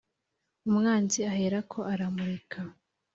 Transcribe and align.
Umwanzi 0.69 1.19
aherako 1.31 1.79
aramureka 1.93 2.59